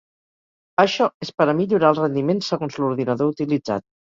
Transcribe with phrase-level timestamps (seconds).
[0.83, 3.89] Això és per a millorar el rendiment segons l'ordinador utilitzat.